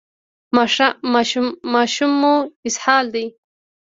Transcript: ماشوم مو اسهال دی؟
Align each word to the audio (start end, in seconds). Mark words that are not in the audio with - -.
ماشوم 1.73 2.09
مو 2.21 2.33
اسهال 2.67 3.05
دی؟ 3.13 3.25